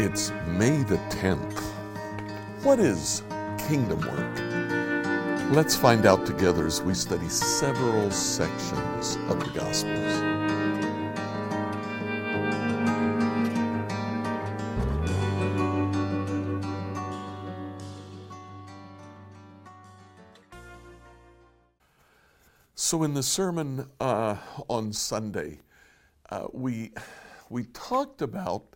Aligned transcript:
It's 0.00 0.32
May 0.46 0.82
the 0.82 0.96
10th. 1.10 1.60
What 2.64 2.80
is 2.80 3.22
kingdom 3.68 4.00
work? 4.00 5.52
Let's 5.54 5.76
find 5.76 6.06
out 6.06 6.26
together 6.26 6.66
as 6.66 6.82
we 6.82 6.94
study 6.94 7.28
several 7.28 8.10
sections 8.10 9.16
of 9.28 9.38
the 9.38 9.50
Gospels. 9.54 10.32
So, 22.74 23.04
in 23.04 23.14
the 23.14 23.22
sermon 23.22 23.88
uh, 24.00 24.36
on 24.68 24.92
Sunday, 24.92 25.60
uh, 26.30 26.48
we 26.52 26.92
we 27.50 27.64
talked 27.64 28.22
about 28.22 28.74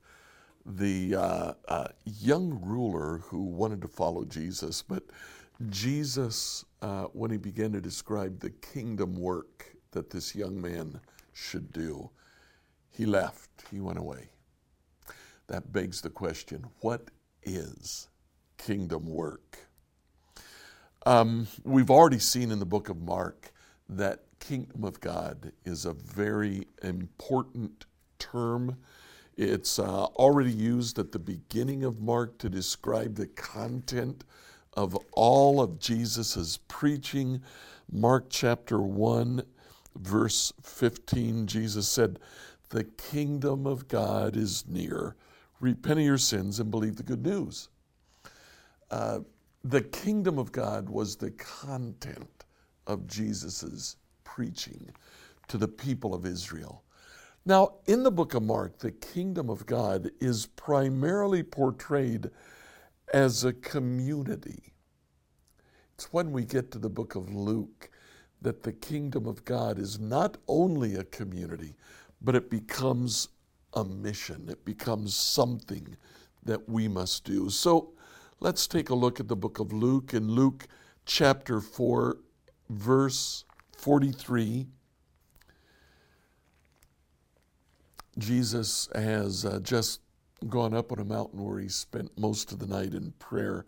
the 0.67 1.15
uh, 1.15 1.53
uh, 1.69 1.89
young 2.05 2.61
ruler 2.63 3.19
who 3.19 3.45
wanted 3.45 3.81
to 3.83 3.89
follow 3.89 4.25
Jesus, 4.25 4.83
but 4.83 5.05
Jesus, 5.71 6.65
uh, 6.83 7.05
when 7.13 7.31
he 7.31 7.37
began 7.37 7.73
to 7.73 7.81
describe 7.81 8.41
the 8.41 8.51
kingdom 8.51 9.15
work 9.15 9.77
that 9.93 10.11
this 10.11 10.35
young 10.35 10.61
man 10.61 11.01
should 11.33 11.73
do, 11.73 12.11
he 12.91 13.07
left, 13.07 13.51
he 13.71 13.81
went 13.81 13.99
away. 13.99 14.29
That 15.47 15.73
begs 15.73 16.01
the 16.01 16.11
question 16.11 16.67
what 16.81 17.11
is 17.45 18.09
kingdom 18.59 19.07
work? 19.07 19.59
Um, 21.07 21.47
we've 21.63 21.91
already 21.91 22.19
seen 22.19 22.51
in 22.51 22.59
the 22.59 22.67
book 22.67 22.89
of 22.89 23.01
Mark 23.01 23.53
that 23.89 24.25
kingdom 24.41 24.83
of 24.83 25.01
God 25.01 25.53
is 25.65 25.85
a 25.85 25.93
very 25.93 26.67
important 26.83 27.87
term 28.19 28.77
it's 29.37 29.79
uh, 29.79 30.05
already 30.05 30.53
used 30.53 30.99
at 30.99 31.13
the 31.13 31.19
beginning 31.19 31.85
of 31.85 32.01
Mark 32.01 32.39
to 32.39 32.49
describe 32.49 33.17
the 33.17 33.27
content 33.27 34.25
of 34.75 34.97
all 35.13 35.61
of 35.61 35.79
Jesus' 35.79 36.59
preaching. 36.69 37.43
Mark 37.93 38.27
chapter 38.31 38.81
1, 38.81 39.43
verse 39.97 40.53
15, 40.63 41.47
Jesus 41.47 41.89
said, 41.89 42.19
The 42.71 42.85
kingdom 42.85 43.67
of 43.67 43.89
God 43.89 44.37
is 44.37 44.65
near. 44.67 45.17
Repent 45.61 45.99
of 45.99 46.05
your 46.07 46.19
sins 46.19 46.59
and 46.61 46.71
believe 46.71 46.97
the 46.97 47.03
good 47.03 47.25
news. 47.25 47.69
Uh, 48.91 49.21
the 49.65 49.83
kingdom 49.83 50.39
of 50.39 50.53
God 50.53 50.89
was 50.89 51.17
the 51.17 51.33
content 51.33 52.45
of 52.87 53.07
Jesus' 53.07 53.97
preaching 54.25 54.91
to 55.49 55.59
the 55.59 55.69
people 55.69 56.15
of 56.15 56.25
Israel. 56.25 56.83
Now, 57.49 57.75
in 57.87 58.03
the 58.03 58.11
book 58.11 58.35
of 58.35 58.43
Mark, 58.43 58.81
the 58.81 58.91
kingdom 58.91 59.49
of 59.49 59.67
God 59.67 60.11
is 60.21 60.47
primarily 60.47 61.45
portrayed 61.45 62.29
as 63.15 63.45
a 63.45 63.53
community. 63.53 64.75
It's 65.95 66.13
when 66.13 66.33
we 66.33 66.45
get 66.45 66.73
to 66.73 66.79
the 66.81 66.91
book 66.91 67.15
of 67.15 67.33
Luke 67.33 67.89
that 68.43 68.65
the 68.65 68.73
kingdom 68.73 69.27
of 69.27 69.45
God 69.45 69.79
is 69.79 70.01
not 70.01 70.39
only 70.49 70.97
a 70.97 71.05
community, 71.05 71.77
but 72.21 72.35
it 72.35 72.51
becomes 72.51 73.29
a 73.75 73.85
mission. 73.85 74.49
It 74.49 74.65
becomes 74.65 75.15
something 75.15 75.97
that 76.43 76.69
we 76.69 76.89
must 76.89 77.25
do. 77.25 77.49
So 77.49 77.93
let's 78.41 78.67
take 78.67 78.91
a 78.91 78.95
look 78.95 79.21
at 79.21 79.29
the 79.29 79.37
book 79.37 79.61
of 79.61 79.73
Luke. 79.73 80.15
In 80.15 80.33
Luke 80.33 80.67
chapter 81.05 81.61
4, 81.61 82.19
verse 82.71 83.45
43, 83.79 84.67
Jesus 88.19 88.89
has 88.95 89.45
uh, 89.45 89.61
just 89.63 90.01
gone 90.49 90.75
up 90.75 90.93
on 90.93 90.99
a 90.99 91.05
mountain 91.05 91.45
where 91.45 91.59
he 91.59 91.69
spent 91.69 92.19
most 92.19 92.53
of 92.53 92.59
the 92.59 92.67
night 92.67 92.95
in 92.95 93.13
prayer. 93.19 93.67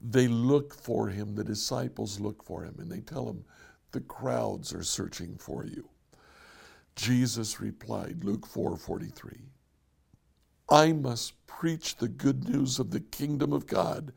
They 0.00 0.28
look 0.28 0.74
for 0.74 1.08
him, 1.08 1.34
the 1.34 1.44
disciples 1.44 2.20
look 2.20 2.42
for 2.42 2.64
him, 2.64 2.76
and 2.78 2.90
they 2.90 3.00
tell 3.00 3.28
him, 3.28 3.44
The 3.92 4.00
crowds 4.00 4.72
are 4.74 4.82
searching 4.82 5.36
for 5.36 5.64
you. 5.64 5.88
Jesus 6.96 7.60
replied, 7.60 8.24
Luke 8.24 8.46
4 8.46 8.76
43, 8.76 9.40
I 10.68 10.92
must 10.92 11.34
preach 11.46 11.96
the 11.96 12.08
good 12.08 12.48
news 12.48 12.78
of 12.78 12.90
the 12.90 13.00
kingdom 13.00 13.52
of 13.52 13.66
God 13.66 14.12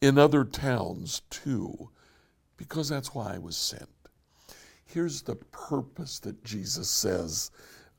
in 0.00 0.18
other 0.18 0.44
towns 0.44 1.22
too, 1.30 1.90
because 2.56 2.88
that's 2.88 3.14
why 3.14 3.34
I 3.34 3.38
was 3.38 3.56
sent. 3.56 3.88
Here's 4.84 5.22
the 5.22 5.36
purpose 5.36 6.18
that 6.20 6.44
Jesus 6.44 6.88
says 6.88 7.50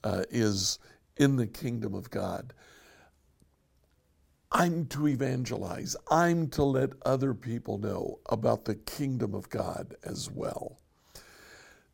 uh, 0.03 0.23
is 0.29 0.79
in 1.17 1.35
the 1.35 1.47
kingdom 1.47 1.93
of 1.93 2.09
God. 2.09 2.53
I'm 4.51 4.85
to 4.87 5.07
evangelize. 5.07 5.95
I'm 6.09 6.47
to 6.49 6.63
let 6.63 6.91
other 7.05 7.33
people 7.33 7.77
know 7.77 8.19
about 8.27 8.65
the 8.65 8.75
kingdom 8.75 9.33
of 9.33 9.49
God 9.49 9.95
as 10.03 10.29
well. 10.31 10.79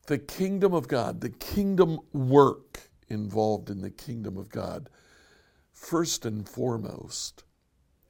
The 0.07 0.19
kingdom 0.19 0.73
of 0.73 0.87
God, 0.87 1.21
the 1.21 1.29
kingdom 1.29 1.99
work 2.13 2.89
involved 3.09 3.69
in 3.69 3.81
the 3.81 3.91
kingdom 3.91 4.37
of 4.37 4.49
God, 4.49 4.89
first 5.73 6.25
and 6.25 6.47
foremost, 6.47 7.43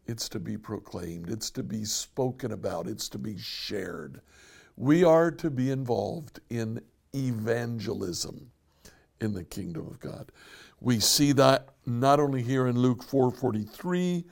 it's 0.05 0.27
to 0.29 0.39
be 0.39 0.57
proclaimed, 0.57 1.29
it's 1.29 1.51
to 1.51 1.63
be 1.63 1.85
spoken 1.85 2.51
about, 2.51 2.87
it's 2.87 3.07
to 3.09 3.17
be 3.17 3.37
shared. 3.37 4.21
We 4.75 5.03
are 5.03 5.31
to 5.31 5.49
be 5.49 5.69
involved 5.69 6.39
in 6.49 6.81
evangelism 7.13 8.51
in 9.21 9.33
the 9.33 9.43
kingdom 9.43 9.87
of 9.87 9.99
God. 9.99 10.31
We 10.79 10.99
see 10.99 11.31
that 11.33 11.69
not 11.85 12.19
only 12.19 12.41
here 12.41 12.67
in 12.67 12.77
Luke 12.77 13.03
4:43, 13.03 14.25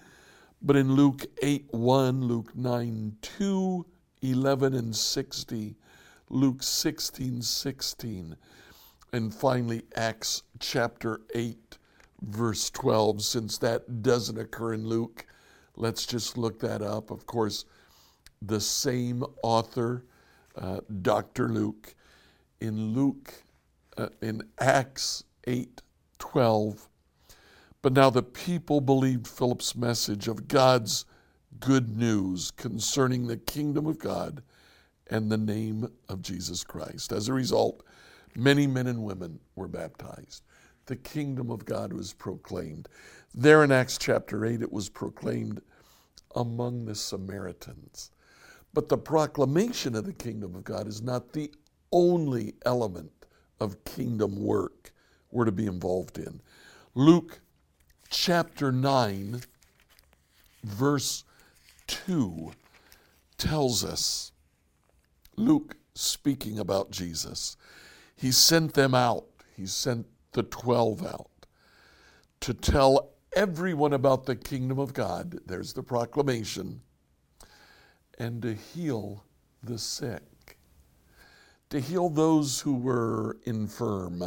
but 0.62 0.76
in 0.76 0.94
Luke 0.94 1.26
8:1, 1.42 2.24
Luke 2.24 2.56
9:2, 2.56 3.86
11 4.22 4.74
and 4.74 4.96
60, 4.96 5.78
Luke 6.30 6.62
16:16, 6.62 7.42
16, 7.44 8.36
and 9.14 9.34
finally 9.34 9.84
Acts 9.96 10.44
chapter 10.60 11.22
8 11.34 11.78
verse 12.22 12.70
12. 12.70 13.22
Since 13.22 13.58
that 13.60 14.02
doesn't 14.02 14.38
occur 14.38 14.74
in 14.74 14.88
Luke, 14.88 15.26
let's 15.76 16.06
just 16.06 16.38
look 16.38 16.60
that 16.60 16.82
up. 16.82 17.12
Of 17.12 17.26
course, 17.26 17.66
the 18.42 18.60
same 18.60 19.24
author, 19.44 20.04
uh, 20.56 20.82
Dr. 21.02 21.50
Luke, 21.50 21.96
in 22.60 22.94
Luke, 22.94 23.44
Uh, 24.00 24.08
in 24.22 24.42
Acts 24.60 25.26
8 25.46 25.82
12. 26.20 26.88
But 27.82 27.92
now 27.92 28.10
the 28.10 28.24
people 28.24 28.80
believed 28.80 29.28
Philip's 29.28 29.76
message 29.76 30.30
of 30.30 30.48
God's 30.48 31.04
good 31.60 31.98
news 31.98 32.50
concerning 32.52 33.28
the 33.28 33.36
kingdom 33.36 33.86
of 33.86 34.00
God 34.00 34.42
and 35.08 35.30
the 35.30 35.38
name 35.38 35.92
of 36.08 36.22
Jesus 36.22 36.64
Christ. 36.64 37.12
As 37.12 37.28
a 37.28 37.34
result, 37.34 37.84
many 38.38 38.68
men 38.68 38.88
and 38.88 39.04
women 39.04 39.38
were 39.56 39.68
baptized. 39.68 40.44
The 40.86 40.96
kingdom 40.96 41.52
of 41.52 41.66
God 41.66 41.92
was 41.92 42.14
proclaimed. 42.14 42.88
There 43.36 43.66
in 43.66 43.72
Acts 43.74 43.98
chapter 43.98 44.46
8, 44.46 44.62
it 44.62 44.72
was 44.72 44.88
proclaimed 44.88 45.62
among 46.36 46.86
the 46.86 46.96
Samaritans. 46.96 48.12
But 48.74 48.88
the 48.88 48.98
proclamation 48.98 49.94
of 49.94 50.06
the 50.06 50.14
kingdom 50.14 50.56
of 50.56 50.64
God 50.64 50.88
is 50.88 51.02
not 51.02 51.34
the 51.34 51.52
only 51.92 52.54
element 52.66 53.19
of 53.60 53.84
kingdom 53.84 54.44
work 54.44 54.92
we're 55.32 55.46
to 55.46 55.52
be 55.52 55.66
involved 55.66 56.18
in. 56.18 56.42
Luke 56.96 57.40
chapter 58.10 58.72
9, 58.72 59.42
verse 60.64 61.24
2 61.88 62.52
tells 63.38 63.84
us, 63.84 64.32
Luke 65.36 65.78
speaking 65.94 66.60
about 66.60 66.92
Jesus, 66.92 67.58
he 68.16 68.32
sent 68.32 68.74
them 68.74 68.94
out, 68.94 69.26
he 69.56 69.66
sent 69.66 70.08
the 70.34 70.44
12 70.44 71.06
out 71.06 71.30
to 72.42 72.54
tell 72.54 73.12
everyone 73.36 73.94
about 73.94 74.26
the 74.26 74.36
kingdom 74.36 74.80
of 74.80 74.94
God. 74.94 75.40
There's 75.46 75.74
the 75.74 75.84
proclamation. 75.84 76.82
And 78.18 78.42
to 78.42 78.54
heal 78.54 79.24
the 79.64 79.78
sick, 79.78 80.24
to 81.70 81.80
heal 81.80 82.10
those 82.10 82.60
who 82.60 82.74
were 82.74 83.38
infirm 83.46 84.24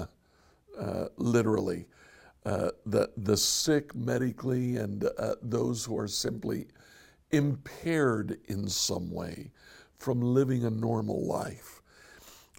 uh, 0.79 1.05
literally. 1.17 1.87
Uh, 2.45 2.71
the, 2.87 3.09
the 3.17 3.37
sick 3.37 3.95
medically 3.95 4.77
and 4.77 5.05
uh, 5.19 5.35
those 5.43 5.85
who 5.85 5.97
are 5.97 6.09
simply 6.09 6.67
impaired 7.31 8.39
in 8.47 8.69
some 8.69 9.11
way 9.13 9.51
from 9.99 10.21
living 10.21 10.65
a 10.65 10.71
normal 10.71 11.25
life. 11.25 11.81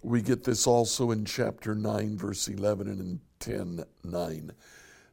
We 0.02 0.22
get 0.22 0.44
this 0.44 0.66
also 0.66 1.10
in 1.10 1.24
chapter 1.24 1.74
9, 1.74 2.16
verse 2.16 2.48
11 2.48 2.88
and 2.88 3.00
in 3.00 3.20
10 3.40 3.84
9. 4.04 4.50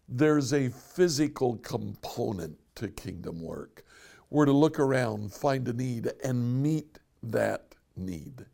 There's 0.07 0.53
a 0.53 0.69
physical 0.69 1.57
component 1.57 2.57
to 2.75 2.89
kingdom 2.89 3.41
work. 3.41 3.85
We're 4.29 4.45
to 4.45 4.51
look 4.51 4.79
around, 4.79 5.33
find 5.33 5.67
a 5.67 5.73
need, 5.73 6.11
and 6.23 6.61
meet 6.61 6.99
that 7.23 7.75
need. 7.95 8.45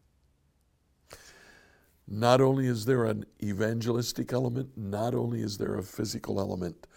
Not 2.07 2.39
only 2.39 2.67
is 2.67 2.85
there 2.85 3.05
an 3.05 3.25
evangelistic 3.43 4.31
element, 4.31 4.77
not 4.77 5.13
only 5.13 5.41
is 5.41 5.57
there 5.57 5.75
a 5.75 5.83
physical 5.83 6.39
element, 6.39 6.87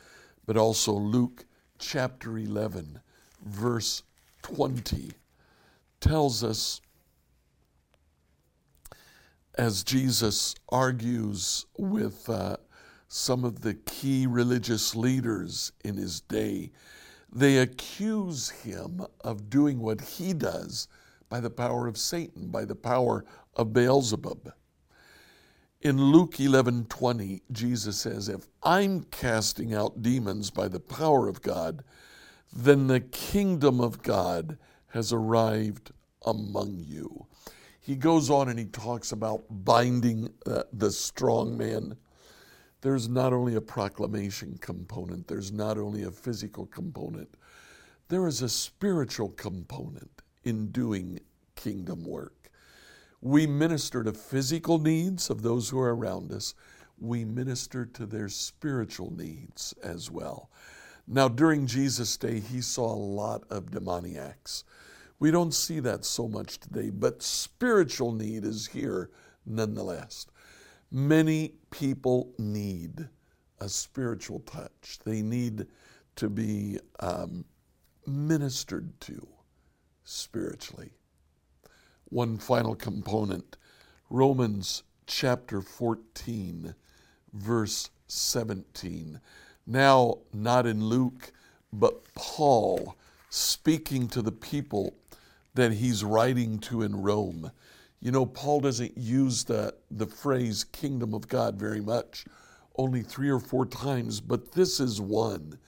but 0.46 0.56
also 0.56 0.92
Luke 0.92 1.46
chapter 1.78 2.38
11, 2.38 3.00
verse 3.44 4.04
20, 4.42 5.12
tells 6.00 6.44
us 6.44 6.80
as 9.56 9.82
Jesus 9.82 10.54
argues 10.68 11.66
with 11.76 12.28
uh, 12.30 12.56
some 13.08 13.44
of 13.44 13.60
the 13.62 13.74
key 13.74 14.26
religious 14.26 14.94
leaders 14.94 15.72
in 15.84 15.96
his 15.96 16.20
day, 16.20 16.70
they 17.32 17.58
accuse 17.58 18.48
him 18.48 19.04
of 19.22 19.50
doing 19.50 19.80
what 19.80 20.00
he 20.00 20.32
does 20.32 20.86
by 21.28 21.40
the 21.40 21.50
power 21.50 21.88
of 21.88 21.98
Satan, 21.98 22.48
by 22.48 22.64
the 22.64 22.76
power 22.76 23.24
of 23.56 23.72
Beelzebub. 23.72 24.52
In 25.82 26.12
Luke 26.12 26.38
11:20, 26.38 27.41
Jesus 27.50 27.97
says, 27.97 28.29
"If 28.29 28.47
I'm 28.62 29.05
casting 29.05 29.73
out 29.73 30.03
demons 30.03 30.50
by 30.50 30.69
the 30.69 30.79
power 30.79 31.27
of 31.27 31.41
God, 31.41 31.82
then 32.53 32.87
the 32.87 33.00
kingdom 33.00 33.81
of 33.81 34.03
God 34.03 34.59
has 34.88 35.11
arrived 35.11 35.93
among 36.21 36.81
you." 36.81 37.27
He 37.81 37.97
goes 37.97 38.29
on 38.29 38.50
and 38.50 38.59
he 38.59 38.67
talks 38.67 39.11
about 39.11 39.47
binding 39.49 40.35
uh, 40.44 40.65
the 40.71 40.93
strong 40.93 41.56
man. 41.56 41.97
There's 42.82 43.09
not 43.09 43.32
only 43.32 43.55
a 43.55 43.62
proclamation 43.62 44.59
component, 44.59 45.29
there's 45.29 45.50
not 45.50 45.79
only 45.79 46.03
a 46.03 46.11
physical 46.11 46.67
component, 46.67 47.35
there 48.09 48.27
is 48.27 48.43
a 48.43 48.50
spiritual 48.50 49.31
component 49.31 50.21
in 50.44 50.71
doing 50.73 51.21
kingdom 51.55 52.05
work. 52.05 52.39
We 53.20 53.46
minister 53.46 54.02
to 54.02 54.12
physical 54.12 54.78
needs 54.78 55.28
of 55.28 55.43
those 55.43 55.69
who 55.69 55.78
are 55.78 55.94
around 55.94 56.32
us. 56.32 56.55
We 56.99 57.25
minister 57.25 57.84
to 57.84 58.06
their 58.06 58.28
spiritual 58.28 59.12
needs 59.14 59.75
as 59.82 60.11
well. 60.11 60.50
Now, 61.06 61.28
during 61.28 61.67
Jesus' 61.67 62.17
day, 62.17 62.40
he 62.40 62.61
saw 62.61 62.94
a 62.94 62.94
lot 62.94 63.44
of 63.50 63.70
demoniacs. 63.70 64.64
We 65.19 65.31
don't 65.31 65.52
see 65.52 65.81
that 65.81 66.05
so 66.05 66.28
much 66.28 66.61
today, 66.61 66.90
but 66.90 67.22
spiritual 67.22 68.12
need 68.12 68.44
is 68.44 68.69
here 68.69 69.11
nonetheless. 69.44 70.26
Many 70.90 71.55
people 71.70 72.32
need 72.38 73.08
a 73.61 73.69
spiritual 73.69 74.40
touch, 74.40 74.99
they 75.05 75.20
need 75.20 75.67
to 76.17 76.31
be 76.31 76.78
um, 77.00 77.44
ministered 78.06 78.99
to 79.00 79.26
spiritually. 80.05 80.90
One 82.10 82.38
final 82.38 82.74
component 82.74 83.56
Romans 84.10 84.82
chapter 85.06 85.60
14, 85.60 86.74
verse 87.32 87.90
17. 88.08 89.20
Now, 89.64 90.18
not 90.32 90.66
in 90.66 90.84
Luke, 90.84 91.32
but 91.72 92.12
Paul 92.14 92.96
speaking 93.28 94.08
to 94.08 94.22
the 94.22 94.32
people 94.32 94.96
that 95.54 95.74
he's 95.74 96.02
writing 96.02 96.58
to 96.58 96.82
in 96.82 97.00
Rome. 97.00 97.52
You 98.00 98.10
know, 98.10 98.26
Paul 98.26 98.58
doesn't 98.58 98.98
use 98.98 99.44
the, 99.44 99.72
the 99.88 100.06
phrase 100.06 100.64
kingdom 100.64 101.14
of 101.14 101.28
God 101.28 101.60
very 101.60 101.80
much, 101.80 102.24
only 102.76 103.02
three 103.02 103.30
or 103.30 103.38
four 103.38 103.66
times, 103.66 104.20
but 104.20 104.50
this 104.50 104.80
is 104.80 105.00
one. 105.00 105.60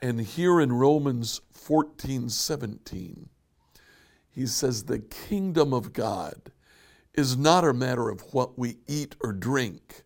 And 0.00 0.20
here 0.20 0.60
in 0.60 0.72
Romans 0.72 1.42
14 1.52 2.28
17, 2.28 3.28
he 4.36 4.46
says, 4.46 4.84
The 4.84 4.98
kingdom 4.98 5.72
of 5.72 5.94
God 5.94 6.52
is 7.14 7.38
not 7.38 7.64
a 7.64 7.72
matter 7.72 8.10
of 8.10 8.20
what 8.34 8.58
we 8.58 8.76
eat 8.86 9.16
or 9.22 9.32
drink, 9.32 10.02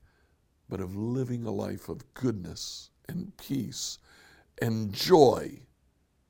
but 0.69 0.81
of 0.81 0.97
living 0.97 1.45
a 1.45 1.51
life 1.51 1.89
of 1.89 2.15
goodness 2.15 2.91
and 3.09 3.37
peace 3.37 3.99
and 4.63 4.93
joy 4.93 5.59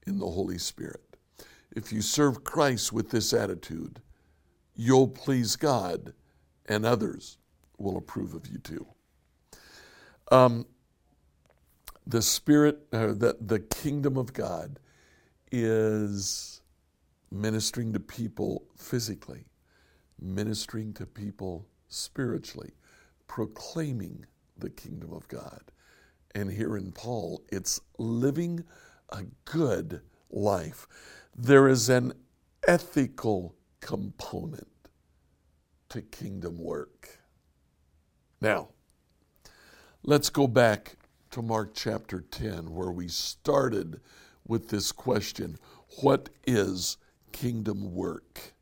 in 0.07 0.19
the 0.19 0.31
Holy 0.31 0.57
Spirit. 0.57 1.03
If 1.77 1.93
you 1.93 2.01
serve 2.01 2.43
Christ 2.43 2.91
with 2.91 3.11
this 3.11 3.35
attitude, 3.35 4.01
you'll 4.75 5.09
please 5.09 5.57
God 5.57 6.15
and 6.65 6.87
others 6.87 7.37
will 7.77 7.99
approve 7.99 8.33
of 8.33 8.47
you 8.47 8.59
too. 8.59 8.87
Um, 10.33 10.65
the 12.07 12.23
Spirit, 12.23 12.79
uh, 12.95 13.09
the, 13.09 13.37
the 13.39 13.61
kingdom 13.61 14.17
of 14.17 14.33
God 14.33 14.79
is 15.53 16.60
ministering 17.31 17.93
to 17.93 18.01
people 18.01 18.65
physically, 18.77 19.47
ministering 20.21 20.93
to 20.95 21.07
people 21.07 21.67
spiritually, 21.89 22.73
proclaiming 23.27 24.27
the 24.59 24.71
kingdom 24.71 25.13
of 25.13 25.29
God. 25.29 25.73
And 26.35 26.51
here 26.51 26.77
in 26.77 26.93
Paul, 26.93 27.43
it's 27.51 27.81
living 27.99 28.65
a 29.11 29.25
good 29.45 30.03
life 30.31 30.87
there 31.37 31.69
is 31.69 31.89
an 31.89 32.13
ethical 32.67 33.55
component 33.81 34.69
to 35.89 36.03
kingdom 36.03 36.59
work. 36.59 37.19
Now, 38.41 38.69
let's 40.03 40.31
go 40.31 40.47
back 40.47 40.97
to 41.31 41.43
Mark 41.43 41.73
chapter 41.75 42.21
10, 42.21 42.75
where 42.75 42.91
we 42.91 43.09
started 43.09 44.01
with 44.47 44.69
this 44.69 44.93
question 44.93 45.57
What 46.03 46.29
is 46.47 46.97
kingdom 47.33 47.95
work? 47.95 48.55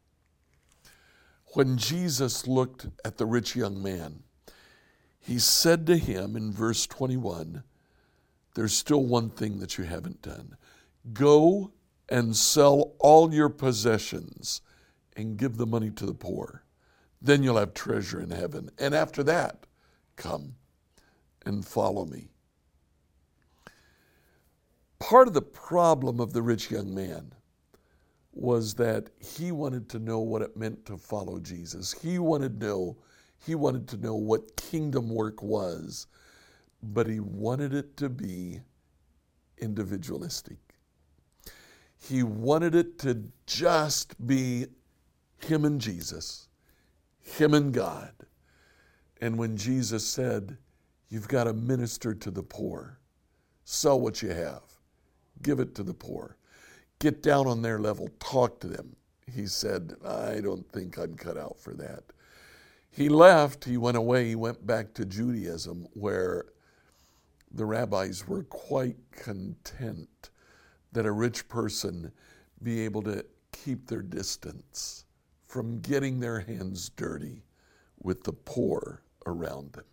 When 1.54 1.76
Jesus 1.76 2.46
looked 2.46 2.86
at 3.04 3.16
the 3.16 3.26
rich 3.26 3.56
young 3.56 3.82
man, 3.82 4.22
he 5.18 5.38
said 5.38 5.86
to 5.86 5.96
him 5.96 6.36
in 6.36 6.52
verse 6.52 6.86
21 6.86 7.62
There's 8.54 8.74
still 8.74 9.04
one 9.04 9.30
thing 9.30 9.58
that 9.60 9.78
you 9.78 9.84
haven't 9.84 10.22
done. 10.22 10.56
Go 11.12 11.72
and 12.08 12.36
sell 12.36 12.94
all 12.98 13.32
your 13.32 13.48
possessions 13.48 14.62
and 15.16 15.36
give 15.36 15.56
the 15.56 15.66
money 15.66 15.90
to 15.90 16.06
the 16.06 16.14
poor. 16.14 16.64
Then 17.20 17.42
you'll 17.42 17.58
have 17.58 17.74
treasure 17.74 18.20
in 18.20 18.30
heaven. 18.30 18.70
And 18.78 18.94
after 18.94 19.22
that, 19.24 19.66
come 20.16 20.54
and 21.44 21.66
follow 21.66 22.04
me. 22.04 22.28
Part 24.98 25.28
of 25.28 25.34
the 25.34 25.42
problem 25.42 26.20
of 26.20 26.32
the 26.32 26.42
rich 26.42 26.70
young 26.70 26.94
man 26.94 27.32
was 28.38 28.74
that 28.74 29.10
he 29.18 29.52
wanted 29.52 29.88
to 29.90 29.98
know 29.98 30.20
what 30.20 30.42
it 30.42 30.56
meant 30.56 30.86
to 30.86 30.96
follow 30.96 31.40
Jesus. 31.40 31.92
He 31.92 32.18
wanted 32.18 32.60
to 32.60 32.66
know, 32.66 32.96
he 33.44 33.54
wanted 33.54 33.88
to 33.88 33.96
know 33.96 34.14
what 34.14 34.56
kingdom 34.56 35.08
work 35.08 35.42
was, 35.42 36.06
but 36.82 37.06
he 37.08 37.20
wanted 37.20 37.74
it 37.74 37.96
to 37.96 38.08
be 38.08 38.60
individualistic. 39.58 40.58
He 42.00 42.22
wanted 42.22 42.74
it 42.74 42.98
to 43.00 43.24
just 43.46 44.24
be 44.26 44.66
him 45.44 45.64
and 45.64 45.80
Jesus, 45.80 46.48
him 47.18 47.54
and 47.54 47.72
God. 47.72 48.12
And 49.20 49.36
when 49.36 49.56
Jesus 49.56 50.06
said, 50.06 50.56
You've 51.10 51.28
got 51.28 51.44
to 51.44 51.54
minister 51.54 52.14
to 52.14 52.30
the 52.30 52.42
poor, 52.42 52.98
sell 53.64 53.98
what 53.98 54.20
you 54.20 54.28
have, 54.28 54.62
give 55.42 55.58
it 55.58 55.74
to 55.76 55.82
the 55.82 55.94
poor, 55.94 56.37
get 56.98 57.22
down 57.22 57.46
on 57.46 57.62
their 57.62 57.78
level, 57.78 58.08
talk 58.18 58.60
to 58.60 58.66
them. 58.66 58.96
He 59.32 59.46
said, 59.46 59.94
I 60.04 60.40
don't 60.40 60.70
think 60.72 60.98
I'm 60.98 61.14
cut 61.16 61.36
out 61.36 61.58
for 61.58 61.74
that. 61.74 62.04
He 62.90 63.08
left, 63.08 63.64
he 63.64 63.76
went 63.76 63.96
away, 63.96 64.28
he 64.28 64.34
went 64.34 64.66
back 64.66 64.94
to 64.94 65.04
Judaism, 65.04 65.86
where 65.92 66.46
the 67.52 67.64
rabbis 67.64 68.26
were 68.26 68.42
quite 68.44 68.96
content 69.12 70.30
that 70.92 71.06
a 71.06 71.12
rich 71.12 71.48
person 71.48 72.10
be 72.62 72.80
able 72.80 73.02
to 73.02 73.24
keep 73.52 73.86
their 73.86 74.02
distance 74.02 75.04
from 75.46 75.80
getting 75.80 76.20
their 76.20 76.40
hands 76.40 76.88
dirty 76.90 77.44
with 78.02 78.24
the 78.24 78.32
poor 78.32 79.02
around 79.26 79.72
them. 79.72 79.84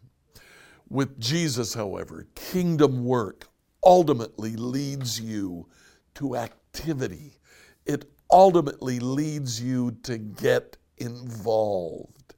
With 0.89 1.19
Jesus, 1.19 1.73
however, 1.73 2.27
kingdom 2.35 3.05
work 3.05 3.47
ultimately 3.83 4.55
leads 4.55 5.19
you 5.19 5.67
to 6.15 6.35
activity. 6.75 7.37
It 7.85 8.05
ultimately 8.29 8.99
leads 8.99 9.61
you 9.61 9.91
to 10.03 10.17
get 10.17 10.77
involved. 10.97 12.35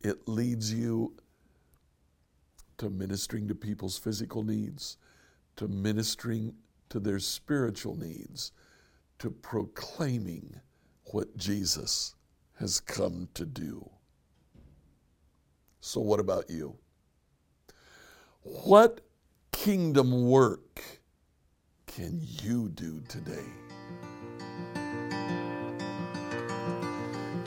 It 0.00 0.28
leads 0.28 0.72
you 0.72 1.14
to 2.78 2.90
ministering 2.90 3.48
to 3.48 3.54
people's 3.54 3.96
physical 3.96 4.42
needs, 4.42 4.98
to 5.56 5.68
ministering 5.68 6.54
to 6.90 7.00
their 7.00 7.18
spiritual 7.18 7.96
needs, 7.96 8.52
to 9.20 9.30
proclaiming 9.30 10.60
what 11.12 11.34
Jesus 11.36 12.14
has 12.58 12.80
come 12.80 13.28
to 13.34 13.46
do. 13.46 13.88
So, 15.80 16.00
what 16.00 16.20
about 16.20 16.50
you? 16.50 16.76
What 18.42 19.00
kingdom 19.52 20.26
work 20.28 20.93
can 21.94 22.20
you 22.42 22.68
do 22.70 23.00
today? 23.08 23.44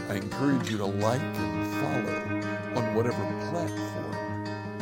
I 0.07 0.13
encourage 0.13 0.71
you 0.71 0.77
to 0.77 0.85
like 0.85 1.19
and 1.19 1.67
follow 1.81 2.79
on 2.79 2.95
whatever 2.95 3.21
platform 3.49 4.15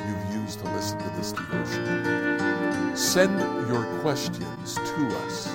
you've 0.05 0.27
used 0.43 0.59
to 0.59 0.65
listen 0.65 0.99
to 0.99 1.09
this 1.17 1.31
devotion. 1.31 2.95
Send 2.95 3.39
your 3.67 3.85
questions 4.01 4.75
to 4.75 5.07
us 5.25 5.49